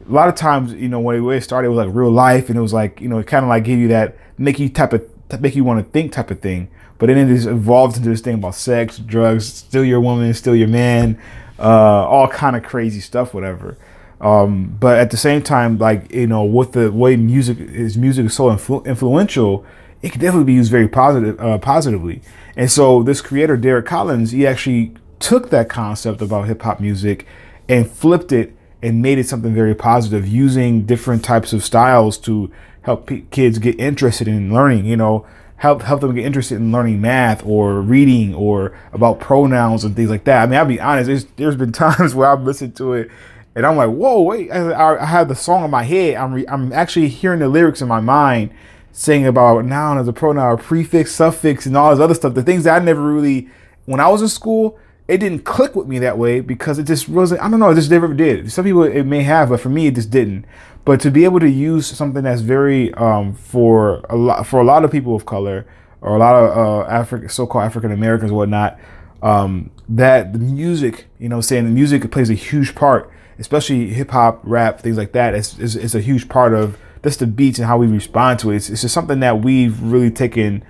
a 0.08 0.12
lot 0.12 0.30
of 0.30 0.36
times, 0.36 0.74
you 0.74 0.88
know, 0.90 1.00
when 1.00 1.24
it 1.30 1.42
started, 1.42 1.68
it 1.68 1.70
was 1.72 1.86
like 1.86 1.96
real 1.96 2.12
life, 2.12 2.50
and 2.50 2.58
it 2.58 2.62
was 2.62 2.74
like, 2.74 3.02
you 3.02 3.10
know, 3.10 3.20
it 3.20 3.28
kind 3.28 3.44
of 3.44 3.50
like 3.50 3.64
give 3.64 3.80
you 3.80 3.90
that 3.90 4.18
make 4.38 4.60
you 4.60 4.70
type 4.70 4.94
of 4.94 5.06
make 5.42 5.56
you 5.56 5.64
want 5.64 5.86
to 5.86 5.92
think 5.92 6.12
type 6.12 6.32
of 6.32 6.40
thing. 6.40 6.70
But 6.98 7.08
then 7.08 7.18
it 7.18 7.34
just 7.34 7.48
evolved 7.48 7.98
into 7.98 8.10
this 8.10 8.22
thing 8.22 8.36
about 8.36 8.56
sex, 8.56 8.98
drugs, 8.98 9.54
steal 9.54 9.86
your 9.86 10.00
woman, 10.00 10.34
steal 10.34 10.56
your 10.56 10.68
man, 10.68 11.20
uh, 11.60 12.08
all 12.08 12.28
kind 12.28 12.56
of 12.56 12.64
crazy 12.64 13.00
stuff, 13.00 13.34
whatever. 13.34 13.78
Um, 14.20 14.76
but 14.80 14.98
at 14.98 15.12
the 15.12 15.18
same 15.18 15.44
time, 15.44 15.78
like 15.78 16.12
you 16.12 16.28
know, 16.28 16.44
with 16.44 16.72
the 16.72 16.92
way 16.92 17.16
music 17.16 17.60
is, 17.60 17.98
music 17.98 18.28
is 18.28 18.34
so 18.34 18.46
influ- 18.46 18.86
influential, 18.86 19.64
it 20.02 20.12
can 20.12 20.22
definitely 20.22 20.46
be 20.46 20.54
used 20.54 20.72
very 20.72 20.88
positive, 20.88 21.40
uh, 21.40 21.58
positively. 21.58 22.22
And 22.56 22.72
so 22.72 23.04
this 23.04 23.22
creator, 23.22 23.58
Derek 23.58 23.86
Collins, 23.86 24.32
he 24.32 24.46
actually 24.46 24.94
took 25.20 25.50
that 25.50 25.70
concept 25.70 26.22
about 26.22 26.48
hip 26.48 26.62
hop 26.62 26.80
music 26.80 27.26
and 27.68 27.90
flipped 27.90 28.32
it 28.32 28.56
and 28.82 29.02
made 29.02 29.18
it 29.18 29.28
something 29.28 29.54
very 29.54 29.74
positive 29.74 30.28
using 30.28 30.86
different 30.86 31.24
types 31.24 31.54
of 31.54 31.64
styles 31.64 32.18
to 32.18 32.52
help 32.84 33.08
p- 33.08 33.26
kids 33.32 33.60
get 33.60 33.80
interested 33.80 34.28
in 34.28 34.54
learning 34.54 34.86
you 34.86 34.96
know 34.96 35.26
help 35.58 35.82
help 35.82 36.02
them 36.02 36.14
get 36.14 36.26
interested 36.26 36.56
in 36.56 36.72
learning 36.72 37.02
math 37.02 37.44
or 37.46 37.82
reading 37.82 38.34
or 38.36 38.78
about 38.94 39.20
pronouns 39.20 39.84
and 39.84 39.96
things 39.96 40.10
like 40.10 40.24
that 40.24 40.44
i 40.44 40.46
mean 40.46 40.58
i'll 40.60 40.66
be 40.66 40.80
honest 40.80 41.08
there's, 41.08 41.26
there's 41.38 41.56
been 41.56 41.72
times 41.74 42.14
where 42.14 42.30
i've 42.30 42.44
listened 42.44 42.76
to 42.76 42.94
it 42.94 43.10
and 43.56 43.66
i'm 43.66 43.76
like 43.76 43.90
whoa 43.90 44.22
wait 44.22 44.52
i, 44.52 44.96
I 44.96 45.06
have 45.06 45.28
the 45.28 45.36
song 45.36 45.66
in 45.66 45.72
my 45.72 45.84
head 45.84 46.16
i'm 46.16 46.34
re, 46.34 46.46
i'm 46.48 46.72
actually 46.72 47.10
hearing 47.10 47.40
the 47.40 47.50
lyrics 47.50 47.82
in 47.82 47.88
my 47.88 48.00
mind 48.00 48.52
saying 48.98 49.28
about 49.28 49.64
noun 49.64 49.98
as 49.98 50.08
a 50.08 50.14
pronoun 50.14 50.58
prefix 50.58 51.14
suffix 51.14 51.66
and 51.66 51.78
all 51.78 51.92
this 51.92 52.00
other 52.00 52.16
stuff 52.16 52.34
the 52.34 52.42
things 52.42 52.64
that 52.64 52.82
i 52.82 52.84
never 52.84 53.02
really 53.02 53.48
when 53.86 54.00
i 54.00 54.08
was 54.08 54.22
in 54.22 54.28
school 54.28 54.80
it 55.08 55.20
didn't 55.20 55.46
click 55.46 55.76
with 55.76 55.88
me 55.88 56.00
that 56.00 56.18
way 56.18 56.42
because 56.42 56.80
it 56.80 56.84
just 56.84 57.08
wasn't. 57.08 57.42
I 57.42 57.50
don't 57.50 57.60
know. 57.60 57.70
It 57.70 57.76
just 57.76 57.90
never 57.90 58.14
did. 58.14 58.52
Some 58.52 58.66
people 58.66 58.84
it 58.84 59.04
may 59.04 59.24
have, 59.24 59.50
but 59.50 59.62
for 59.62 59.70
me, 59.70 59.88
it 59.88 59.96
just 59.96 60.12
didn't. 60.12 60.46
But 60.84 61.00
to 61.02 61.12
be 61.12 61.24
able 61.24 61.40
to 61.40 61.50
use 61.50 61.88
something 61.88 62.24
that's 62.24 62.42
very 62.42 62.94
um, 62.96 63.34
for 63.34 64.06
a 64.10 64.16
lot 64.16 64.46
for 64.46 64.60
a 64.60 64.64
lot 64.64 64.84
of 64.84 64.92
people 64.92 65.16
of 65.16 65.26
color 65.26 65.66
or 66.02 66.16
a 66.16 66.20
lot 66.20 66.36
of 66.36 66.58
uh, 66.58 66.88
African 66.90 67.30
so-called 67.30 67.64
African 67.64 67.92
Americans 67.92 68.32
whatnot, 68.32 68.80
um, 69.22 69.72
that 69.90 70.34
the 70.34 70.40
music, 70.40 71.06
you 71.20 71.30
know, 71.30 71.42
saying 71.42 71.66
the 71.66 71.72
music 71.72 72.10
plays 72.12 72.30
a 72.30 72.36
huge 72.36 72.76
part, 72.76 73.10
especially 73.40 73.88
hip 73.88 74.12
hop, 74.12 74.42
rap, 74.44 74.82
things 74.82 74.98
like 74.98 75.14
that. 75.14 75.34
It's, 75.34 75.58
it's, 75.58 75.76
it's 75.76 75.96
a 75.96 76.02
huge 76.02 76.28
part 76.30 76.54
of 76.54 76.78
just 77.04 77.20
the 77.20 77.28
beats 77.28 77.60
and 77.60 77.68
how 77.68 77.78
we 77.78 77.88
respond 77.88 78.40
to 78.40 78.52
it. 78.52 78.58
It's, 78.58 78.70
it's 78.70 78.82
just 78.82 78.94
something 78.94 79.20
that 79.22 79.42
we've 79.42 79.82
really 79.82 80.12
taken 80.12 80.64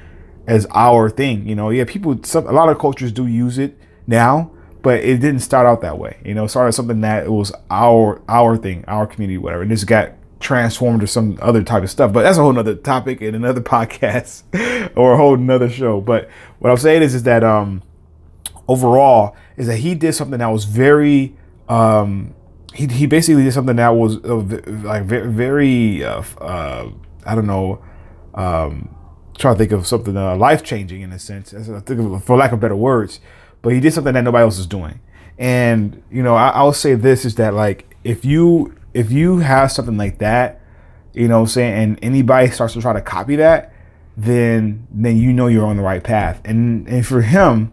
as 0.48 0.65
our 0.72 1.10
thing. 1.10 1.48
You 1.48 1.55
know, 1.55 1.69
yeah, 1.69 1.86
people. 1.86 2.17
Some 2.24 2.48
a 2.48 2.51
lot 2.51 2.69
of 2.69 2.79
cultures 2.79 3.12
do 3.12 3.27
use 3.27 3.57
it 3.57 3.77
now, 4.07 4.51
but 4.81 5.01
it 5.01 5.19
didn't 5.19 5.41
start 5.41 5.65
out 5.65 5.81
that 5.81 5.98
way. 5.98 6.17
You 6.24 6.34
know, 6.34 6.46
it 6.46 6.50
started 6.50 6.74
something 6.74 7.01
that 7.01 7.25
it 7.25 7.31
was 7.31 7.51
our 7.69 8.22
our 8.27 8.57
thing, 8.57 8.86
our 8.88 9.05
community, 9.05 9.38
whatever. 9.38 9.62
And 9.62 9.72
this 9.72 9.84
got 9.84 10.13
transformed 10.39 11.01
to 11.01 11.07
some 11.07 11.38
other 11.41 11.63
type 11.63 11.84
of 11.84 11.89
stuff. 11.89 12.13
But 12.13 12.24
that's 12.24 12.38
a 12.38 12.41
whole 12.41 12.53
nother 12.53 12.75
topic 12.75 13.22
in 13.22 13.36
another 13.36 13.62
podcast 13.75 14.43
or 14.96 15.13
a 15.13 15.17
whole 15.17 15.38
nother 15.38 15.69
show. 15.69 16.01
But 16.01 16.29
what 16.60 16.72
I'm 16.72 16.77
saying 16.77 17.03
is 17.03 17.13
is 17.13 17.24
that 17.24 17.43
um 17.43 17.84
overall 18.67 19.36
is 19.55 19.67
that 19.67 19.77
he 19.77 19.96
did 19.96 20.13
something 20.13 20.39
that 20.39 20.48
was 20.48 20.65
very 20.65 21.36
um 21.69 22.34
he, 22.77 22.88
he 22.88 23.05
basically 23.07 23.43
did 23.43 23.53
something 23.53 23.75
that 23.77 23.89
was 23.89 24.17
uh, 24.24 24.36
like 24.84 25.03
very, 25.03 26.03
uh, 26.03 26.24
uh, 26.39 26.89
I 27.25 27.36
don't 27.36 27.48
know 27.48 27.84
um 28.34 28.93
trying 29.38 29.55
to 29.55 29.57
think 29.57 29.72
of 29.72 29.88
something 29.88 30.15
uh, 30.15 30.36
life 30.36 30.63
changing 30.63 31.01
in 31.01 31.12
a 31.12 31.17
sense 31.17 31.53
of, 31.53 32.24
for 32.24 32.38
lack 32.38 32.51
of 32.51 32.60
better 32.60 32.75
words 32.75 33.19
but 33.62 33.74
he 33.74 33.79
did 33.79 33.93
something 33.93 34.13
that 34.13 34.24
nobody 34.24 34.43
else 34.43 34.60
is 34.60 34.67
doing. 34.67 35.00
And 35.38 36.01
you 36.10 36.24
know, 36.24 36.36
I, 36.36 36.63
will 36.63 36.74
say 36.74 36.96
this 36.96 37.25
is 37.25 37.36
that 37.36 37.53
like 37.53 37.96
if 38.03 38.25
you 38.25 38.75
if 38.93 39.12
you 39.12 39.39
have 39.39 39.72
something 39.72 39.98
like 39.98 40.19
that, 40.19 40.62
you 41.13 41.27
know, 41.27 41.39
what 41.39 41.41
I'm 41.41 41.48
saying 41.48 41.74
and 41.74 42.00
anybody 42.01 42.50
starts 42.50 42.74
to 42.74 42.81
try 42.81 42.93
to 42.93 43.01
copy 43.01 43.36
that, 43.36 43.74
then 44.15 44.88
then 44.89 45.17
you 45.17 45.34
know 45.34 45.48
you're 45.48 45.65
on 45.65 45.77
the 45.77 45.84
right 45.84 46.03
path. 46.03 46.41
And 46.46 46.88
and 46.88 47.05
for 47.05 47.22
him, 47.22 47.72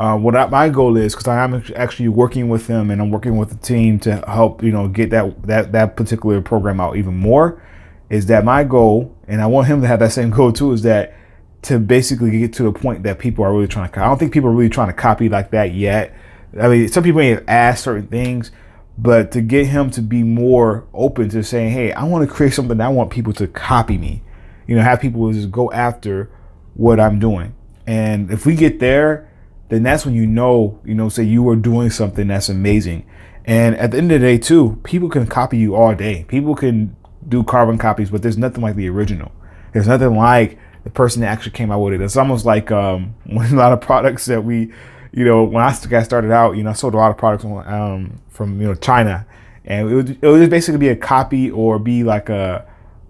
uh, 0.00 0.16
what 0.16 0.34
I, 0.34 0.46
my 0.46 0.70
goal 0.70 0.96
is 0.96 1.14
because 1.14 1.28
I 1.28 1.44
am 1.44 1.62
actually 1.76 2.08
working 2.08 2.48
with 2.48 2.66
him 2.66 2.90
and 2.90 3.02
I'm 3.02 3.10
working 3.10 3.36
with 3.36 3.50
the 3.50 3.56
team 3.56 3.98
to 4.00 4.24
help 4.26 4.62
you 4.62 4.72
know 4.72 4.88
get 4.88 5.10
that 5.10 5.42
that 5.42 5.72
that 5.72 5.94
particular 5.94 6.40
program 6.40 6.80
out 6.80 6.96
even 6.96 7.14
more. 7.14 7.62
Is 8.08 8.24
that 8.26 8.42
my 8.42 8.64
goal? 8.64 9.14
And 9.28 9.42
I 9.42 9.46
want 9.46 9.66
him 9.66 9.82
to 9.82 9.86
have 9.86 9.98
that 9.98 10.12
same 10.12 10.30
goal 10.38 10.52
too. 10.52 10.72
Is 10.72 10.80
that 10.84 11.14
to 11.62 11.78
basically 11.78 12.30
get 12.30 12.54
to 12.54 12.62
the 12.62 12.72
point 12.72 13.02
that 13.02 13.18
people 13.18 13.44
are 13.44 13.52
really 13.52 13.68
trying 13.68 13.90
to. 13.90 14.00
I 14.00 14.06
don't 14.06 14.16
think 14.16 14.32
people 14.32 14.48
are 14.48 14.54
really 14.54 14.70
trying 14.70 14.86
to 14.86 14.94
copy 14.94 15.28
like 15.28 15.50
that 15.50 15.74
yet. 15.74 16.16
I 16.58 16.68
mean, 16.68 16.88
some 16.88 17.04
people 17.04 17.18
may 17.18 17.28
have 17.28 17.44
asked 17.46 17.84
certain 17.84 18.06
things, 18.06 18.52
but 18.96 19.30
to 19.32 19.42
get 19.42 19.66
him 19.66 19.90
to 19.90 20.00
be 20.00 20.22
more 20.22 20.86
open 20.94 21.28
to 21.28 21.42
saying, 21.42 21.72
"Hey, 21.72 21.92
I 21.92 22.04
want 22.04 22.26
to 22.26 22.34
create 22.34 22.54
something 22.54 22.78
that 22.78 22.86
I 22.86 22.88
want 22.88 23.10
people 23.10 23.34
to 23.34 23.46
copy 23.46 23.98
me," 23.98 24.22
you 24.66 24.76
know, 24.76 24.80
have 24.82 25.02
people 25.02 25.30
just 25.30 25.50
go 25.50 25.70
after 25.72 26.30
what 26.72 26.98
I'm 26.98 27.18
doing. 27.18 27.52
And 27.86 28.30
if 28.30 28.46
we 28.46 28.54
get 28.54 28.80
there, 28.80 29.29
then 29.70 29.82
that's 29.82 30.04
when 30.04 30.14
you 30.14 30.26
know, 30.26 30.80
you 30.84 30.94
know, 30.94 31.08
say 31.08 31.22
you 31.22 31.48
are 31.48 31.56
doing 31.56 31.90
something 31.90 32.28
that's 32.28 32.48
amazing. 32.48 33.06
And 33.44 33.76
at 33.76 33.92
the 33.92 33.98
end 33.98 34.12
of 34.12 34.20
the 34.20 34.26
day, 34.26 34.38
too, 34.38 34.78
people 34.84 35.08
can 35.08 35.26
copy 35.26 35.56
you 35.58 35.74
all 35.74 35.94
day. 35.94 36.24
People 36.28 36.54
can 36.54 36.94
do 37.26 37.42
carbon 37.42 37.78
copies, 37.78 38.10
but 38.10 38.22
there's 38.22 38.36
nothing 38.36 38.62
like 38.62 38.76
the 38.76 38.88
original. 38.88 39.32
There's 39.72 39.88
nothing 39.88 40.14
like 40.16 40.58
the 40.84 40.90
person 40.90 41.22
that 41.22 41.28
actually 41.28 41.52
came 41.52 41.70
out 41.70 41.80
with 41.80 41.94
it. 41.94 42.00
It's 42.00 42.16
almost 42.16 42.44
like 42.44 42.70
um, 42.70 43.14
when 43.24 43.52
a 43.52 43.56
lot 43.56 43.72
of 43.72 43.80
products 43.80 44.26
that 44.26 44.44
we, 44.44 44.72
you 45.12 45.24
know, 45.24 45.44
when 45.44 45.62
I 45.62 45.76
got 45.88 46.04
started 46.04 46.32
out, 46.32 46.56
you 46.56 46.62
know, 46.62 46.70
I 46.70 46.74
sold 46.74 46.94
a 46.94 46.98
lot 46.98 47.10
of 47.10 47.16
products 47.18 47.44
um, 47.44 48.20
from 48.28 48.60
you 48.60 48.68
know 48.68 48.74
China, 48.74 49.26
and 49.64 49.90
it 49.90 49.94
would, 49.94 50.10
it 50.22 50.26
would 50.26 50.50
basically 50.50 50.78
be 50.78 50.88
a 50.88 50.96
copy 50.96 51.50
or 51.50 51.78
be 51.78 52.04
like 52.04 52.28
a 52.28 52.66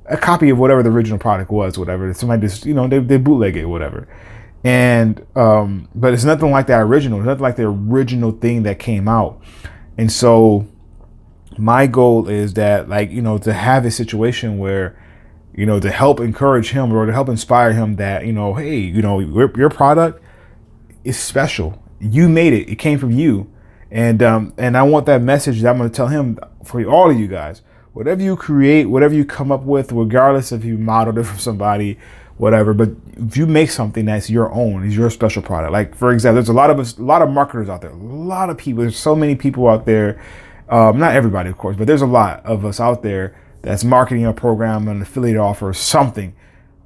a 0.07 0.17
copy 0.17 0.51
of 0.51 0.59
whatever 0.59 0.83
the 0.83 0.91
original 0.91 1.19
product 1.19 1.51
was, 1.51 1.79
whatever. 1.79 2.13
Somebody 2.15 2.43
just 2.43 2.67
you 2.67 2.75
know 2.75 2.89
they 2.89 2.99
they 2.99 3.19
bootleg 3.19 3.57
it, 3.57 3.67
whatever. 3.67 4.09
And 4.63 5.25
um, 5.37 5.89
but 5.95 6.13
it's 6.13 6.25
nothing 6.25 6.51
like 6.51 6.67
that 6.67 6.81
original. 6.81 7.19
It's 7.19 7.27
nothing 7.27 7.43
like 7.43 7.57
the 7.57 7.67
original 7.67 8.33
thing 8.33 8.63
that 8.65 8.79
came 8.79 9.09
out. 9.09 9.41
And 9.97 10.13
so 10.13 10.67
my 11.59 11.87
goal 11.87 12.29
is 12.29 12.55
that 12.55 12.89
like 12.89 13.11
you 13.11 13.23
know 13.23 13.39
to 13.39 13.53
have 13.53 13.85
a 13.85 13.91
situation 13.91 14.59
where 14.59 14.97
you 15.55 15.67
know 15.67 15.81
to 15.81 15.91
help 15.91 16.21
encourage 16.21 16.71
him 16.71 16.93
or 16.93 17.07
to 17.07 17.13
help 17.13 17.29
inspire 17.29 17.73
him 17.73 17.97
that 17.97 18.25
you 18.25 18.33
know 18.33 18.55
hey 18.55 18.79
you 18.79 19.03
know 19.03 19.19
your, 19.21 19.53
your 19.57 19.69
product 19.69 20.23
is 21.05 21.19
special 21.19 21.83
you 21.99 22.29
made 22.29 22.53
it 22.53 22.69
it 22.71 22.77
came 22.77 22.99
from 22.99 23.11
you 23.11 23.51
and 23.91 24.23
um 24.23 24.55
and 24.57 24.77
i 24.77 24.83
want 24.83 25.07
that 25.07 25.21
message 25.21 25.61
that 25.61 25.71
i'm 25.71 25.79
going 25.79 25.91
to 25.91 25.95
tell 25.95 26.09
him 26.09 26.39
for 26.65 26.83
all 26.85 27.11
of 27.11 27.19
you 27.19 27.27
guys 27.27 27.63
whatever 27.93 28.23
you 28.23 28.37
create 28.37 28.87
whatever 28.87 29.13
you 29.13 29.25
come 29.25 29.51
up 29.51 29.63
with 29.63 29.93
regardless 29.93 30.53
if 30.53 30.65
you 30.65 30.79
modeled 30.79 31.19
it 31.19 31.25
from 31.25 31.39
somebody 31.39 31.99
whatever 32.41 32.73
but 32.73 32.89
if 33.17 33.37
you 33.37 33.47
make 33.47 33.71
something 33.71 34.07
that's 34.07 34.31
your 34.31 34.51
own 34.53 34.87
is 34.87 34.97
your 34.97 35.11
special 35.11 35.43
product 35.43 35.71
like 35.73 35.95
for 35.95 36.11
example 36.11 36.37
there's 36.37 36.49
a 36.49 36.53
lot 36.53 36.71
of 36.71 36.79
a 36.79 37.03
lot 37.03 37.21
of 37.21 37.29
marketers 37.29 37.69
out 37.69 37.83
there 37.83 37.91
a 37.91 37.97
lot 37.97 38.49
of 38.49 38.57
people 38.57 38.83
there's 38.83 38.97
so 38.97 39.15
many 39.15 39.35
people 39.35 39.69
out 39.69 39.85
there 39.85 40.19
um, 40.71 40.99
not 41.01 41.17
everybody, 41.17 41.51
of 41.51 41.59
course, 41.59 41.77
but 41.77 41.89
there's 41.89 42.01
a 42.01 42.07
lot 42.07 42.47
of 42.47 42.65
us 42.65 42.79
out 42.79 43.03
there 43.03 43.37
that's 43.63 43.83
marketing 43.83 44.25
a 44.25 44.33
program, 44.33 44.87
an 44.87 45.03
affiliate 45.03 45.37
offer, 45.37 45.69
or 45.69 45.75
something. 45.75 46.35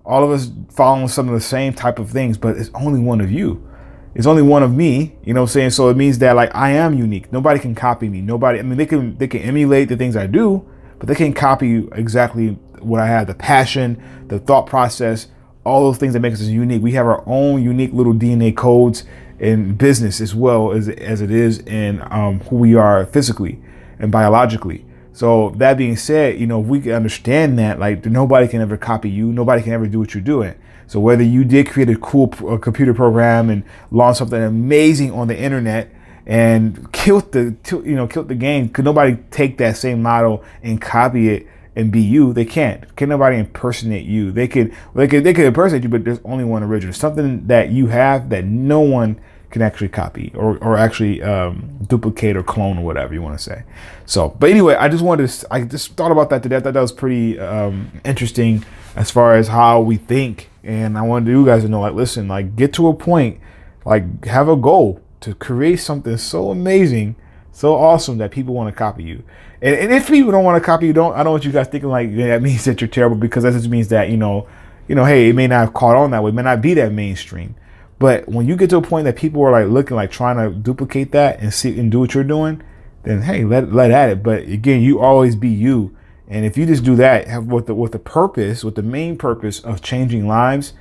All 0.06 0.24
of 0.24 0.30
us 0.30 0.50
following 0.70 1.08
some 1.08 1.28
of 1.28 1.34
the 1.34 1.40
same 1.40 1.74
type 1.74 1.98
of 1.98 2.10
things, 2.10 2.38
but 2.38 2.56
it's 2.56 2.70
only 2.74 2.98
one 2.98 3.20
of 3.20 3.30
you. 3.30 3.68
It's 4.14 4.26
only 4.26 4.42
one 4.42 4.62
of 4.62 4.72
me, 4.72 5.16
you 5.24 5.34
know 5.34 5.42
what 5.42 5.50
I'm 5.50 5.52
saying? 5.52 5.70
So 5.70 5.88
it 5.88 5.96
means 5.96 6.18
that 6.18 6.34
like 6.34 6.54
I 6.54 6.70
am 6.70 6.94
unique. 6.94 7.32
Nobody 7.32 7.58
can 7.60 7.74
copy 7.74 8.08
me. 8.08 8.20
Nobody 8.20 8.60
I 8.60 8.62
mean 8.62 8.78
they 8.78 8.86
can 8.86 9.18
they 9.18 9.26
can 9.26 9.40
emulate 9.42 9.88
the 9.88 9.96
things 9.96 10.16
I 10.16 10.28
do, 10.28 10.64
but 10.98 11.08
they 11.08 11.16
can't 11.16 11.34
copy 11.34 11.88
exactly 11.92 12.50
what 12.78 13.00
I 13.00 13.06
have, 13.06 13.26
the 13.26 13.34
passion, 13.34 14.00
the 14.28 14.38
thought 14.38 14.66
process, 14.66 15.26
all 15.64 15.82
those 15.82 15.98
things 15.98 16.12
that 16.12 16.20
make 16.20 16.34
us 16.34 16.42
unique. 16.42 16.82
We 16.82 16.92
have 16.92 17.06
our 17.06 17.22
own 17.26 17.62
unique 17.62 17.92
little 17.92 18.14
DNA 18.14 18.54
codes 18.54 19.04
in 19.38 19.74
business 19.74 20.20
as 20.20 20.34
well 20.34 20.72
as 20.72 20.88
as 20.88 21.20
it 21.20 21.30
is 21.30 21.58
in 21.60 22.00
um, 22.10 22.40
who 22.40 22.56
we 22.56 22.74
are 22.74 23.04
physically 23.06 23.60
and 23.98 24.12
biologically. 24.12 24.84
So 25.12 25.50
that 25.58 25.76
being 25.76 25.96
said, 25.96 26.40
you 26.40 26.46
know, 26.46 26.60
if 26.60 26.66
we 26.66 26.80
can 26.80 26.92
understand 26.92 27.58
that, 27.58 27.78
like 27.78 28.04
nobody 28.04 28.48
can 28.48 28.60
ever 28.60 28.76
copy 28.76 29.08
you, 29.08 29.32
nobody 29.32 29.62
can 29.62 29.72
ever 29.72 29.86
do 29.86 30.00
what 30.00 30.12
you're 30.12 30.22
doing. 30.22 30.54
So 30.86 31.00
whether 31.00 31.22
you 31.22 31.44
did 31.44 31.68
create 31.68 31.88
a 31.88 31.96
cool 31.96 32.28
computer 32.28 32.92
program 32.92 33.48
and 33.48 33.62
launch 33.90 34.18
something 34.18 34.42
amazing 34.42 35.12
on 35.12 35.28
the 35.28 35.38
internet 35.38 35.90
and 36.26 36.90
killed 36.92 37.32
the 37.32 37.54
you 37.84 37.94
know 37.94 38.06
killed 38.06 38.28
the 38.28 38.34
game, 38.34 38.68
could 38.68 38.84
nobody 38.84 39.16
take 39.30 39.58
that 39.58 39.76
same 39.76 40.02
model 40.02 40.44
and 40.62 40.80
copy 40.80 41.28
it 41.28 41.46
and 41.76 41.90
be 41.90 42.00
you? 42.00 42.32
They 42.32 42.44
can't. 42.44 42.94
Can 42.96 43.08
nobody 43.08 43.38
impersonate 43.38 44.06
you? 44.06 44.32
They 44.32 44.48
could 44.48 44.74
they 44.94 45.08
could 45.08 45.24
they 45.24 45.32
could 45.32 45.46
impersonate 45.46 45.82
you, 45.82 45.88
but 45.88 46.04
there's 46.04 46.20
only 46.24 46.44
one 46.44 46.62
original. 46.62 46.94
Something 46.94 47.46
that 47.46 47.70
you 47.70 47.88
have 47.88 48.30
that 48.30 48.44
no 48.44 48.80
one 48.80 49.20
can 49.54 49.62
actually 49.62 49.88
copy 49.88 50.32
or, 50.34 50.58
or 50.58 50.76
actually 50.76 51.22
um, 51.22 51.78
duplicate 51.86 52.36
or 52.36 52.42
clone 52.42 52.76
or 52.76 52.84
whatever 52.84 53.14
you 53.14 53.22
want 53.22 53.38
to 53.38 53.42
say. 53.42 53.62
So, 54.04 54.30
but 54.30 54.50
anyway, 54.50 54.74
I 54.74 54.88
just 54.88 55.04
wanted 55.04 55.28
to, 55.28 55.46
I 55.48 55.62
just 55.62 55.92
thought 55.92 56.10
about 56.10 56.28
that 56.30 56.42
today. 56.42 56.56
I 56.56 56.60
thought 56.60 56.74
that 56.74 56.80
was 56.80 56.90
pretty 56.90 57.38
um, 57.38 57.92
interesting 58.04 58.64
as 58.96 59.12
far 59.12 59.36
as 59.36 59.46
how 59.46 59.80
we 59.80 59.96
think. 59.96 60.50
And 60.64 60.98
I 60.98 61.02
wanted 61.02 61.30
you 61.30 61.46
guys 61.46 61.62
to 61.62 61.68
know, 61.68 61.80
like, 61.80 61.94
listen, 61.94 62.26
like, 62.26 62.56
get 62.56 62.72
to 62.74 62.88
a 62.88 62.94
point, 62.94 63.38
like, 63.84 64.24
have 64.24 64.48
a 64.48 64.56
goal 64.56 65.00
to 65.20 65.36
create 65.36 65.76
something 65.76 66.16
so 66.16 66.50
amazing, 66.50 67.14
so 67.52 67.76
awesome 67.76 68.18
that 68.18 68.32
people 68.32 68.54
want 68.54 68.74
to 68.74 68.76
copy 68.76 69.04
you. 69.04 69.22
And, 69.64 69.74
and 69.76 69.92
if 69.92 70.08
people 70.08 70.30
don't 70.30 70.44
want 70.44 70.62
to 70.62 70.64
copy 70.64 70.86
you, 70.86 70.92
don't, 70.92 71.14
I 71.14 71.22
don't 71.22 71.32
want 71.32 71.46
you 71.46 71.50
guys 71.50 71.68
thinking 71.68 71.88
like 71.88 72.10
yeah, 72.12 72.28
that 72.28 72.42
means 72.42 72.64
that 72.66 72.82
you're 72.82 72.88
terrible 72.88 73.16
because 73.16 73.44
that 73.44 73.52
just 73.52 73.68
means 73.68 73.88
that, 73.88 74.10
you 74.10 74.18
know, 74.18 74.46
you 74.86 74.94
know, 74.94 75.06
hey, 75.06 75.30
it 75.30 75.34
may 75.34 75.46
not 75.46 75.60
have 75.60 75.74
caught 75.74 75.96
on 75.96 76.10
that 76.10 76.22
way, 76.22 76.28
it 76.28 76.34
may 76.34 76.42
not 76.42 76.60
be 76.60 76.74
that 76.74 76.92
mainstream. 76.92 77.56
But 77.98 78.28
when 78.28 78.46
you 78.46 78.56
get 78.56 78.68
to 78.70 78.76
a 78.76 78.82
point 78.82 79.06
that 79.06 79.16
people 79.16 79.42
are 79.42 79.50
like 79.50 79.68
looking 79.68 79.96
like 79.96 80.10
trying 80.10 80.36
to 80.36 80.54
duplicate 80.54 81.12
that 81.12 81.40
and 81.40 81.54
see 81.54 81.78
and 81.80 81.90
do 81.90 82.00
what 82.00 82.12
you're 82.12 82.24
doing, 82.24 82.62
then 83.04 83.22
hey, 83.22 83.44
let 83.44 83.72
let 83.72 83.90
at 83.90 84.10
it. 84.10 84.22
But 84.22 84.42
again, 84.42 84.82
you 84.82 85.00
always 85.00 85.34
be 85.34 85.48
you. 85.48 85.96
And 86.28 86.44
if 86.44 86.58
you 86.58 86.66
just 86.66 86.84
do 86.84 86.96
that 86.96 87.44
with 87.44 87.66
the 87.66 87.74
with 87.74 87.92
the 87.92 87.98
purpose, 87.98 88.64
with 88.64 88.74
the 88.74 88.82
main 88.82 89.16
purpose 89.16 89.60
of 89.60 89.80
changing 89.80 90.28
lives, 90.28 90.74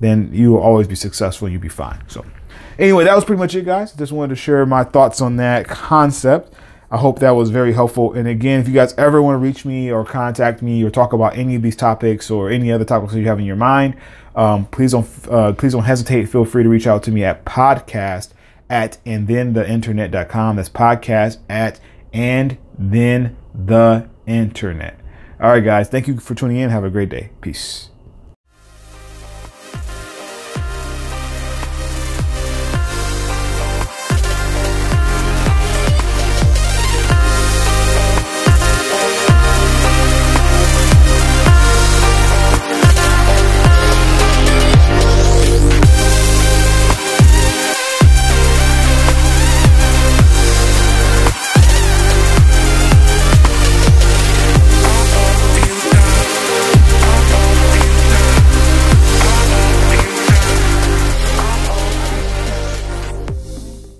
then 0.00 0.30
you 0.32 0.52
will 0.52 0.60
always 0.60 0.86
be 0.86 0.94
successful 0.94 1.46
and 1.46 1.52
you'll 1.52 1.60
be 1.60 1.68
fine. 1.68 2.02
So 2.08 2.24
anyway, 2.78 3.04
that 3.04 3.14
was 3.14 3.26
pretty 3.26 3.40
much 3.40 3.54
it, 3.54 3.66
guys. 3.66 3.92
Just 3.92 4.12
wanted 4.12 4.30
to 4.30 4.36
share 4.36 4.64
my 4.64 4.84
thoughts 4.84 5.20
on 5.20 5.36
that 5.36 5.68
concept. 5.68 6.54
I 6.92 6.98
hope 6.98 7.20
that 7.20 7.30
was 7.30 7.48
very 7.48 7.72
helpful. 7.72 8.12
And 8.12 8.28
again, 8.28 8.60
if 8.60 8.68
you 8.68 8.74
guys 8.74 8.94
ever 8.98 9.22
want 9.22 9.34
to 9.34 9.38
reach 9.38 9.64
me 9.64 9.90
or 9.90 10.04
contact 10.04 10.60
me 10.60 10.84
or 10.84 10.90
talk 10.90 11.14
about 11.14 11.38
any 11.38 11.54
of 11.54 11.62
these 11.62 11.74
topics 11.74 12.30
or 12.30 12.50
any 12.50 12.70
other 12.70 12.84
topics 12.84 13.14
that 13.14 13.20
you 13.20 13.28
have 13.28 13.38
in 13.38 13.46
your 13.46 13.56
mind, 13.56 13.96
um, 14.36 14.66
please 14.66 14.92
don't 14.92 15.08
uh, 15.30 15.54
please 15.54 15.72
don't 15.72 15.84
hesitate. 15.84 16.26
Feel 16.28 16.44
free 16.44 16.62
to 16.62 16.68
reach 16.68 16.86
out 16.86 17.02
to 17.04 17.10
me 17.10 17.24
at 17.24 17.46
podcast 17.46 18.34
at 18.68 18.98
and 19.06 19.26
then 19.26 19.54
the 19.54 19.66
internet.com. 19.66 20.56
That's 20.56 20.68
podcast 20.68 21.38
at 21.48 21.80
and 22.12 22.58
then 22.78 23.38
the 23.54 24.06
internet. 24.26 25.00
All 25.40 25.48
right, 25.48 25.64
guys. 25.64 25.88
Thank 25.88 26.08
you 26.08 26.18
for 26.18 26.34
tuning 26.34 26.58
in. 26.58 26.68
Have 26.68 26.84
a 26.84 26.90
great 26.90 27.08
day. 27.08 27.30
Peace. 27.40 27.88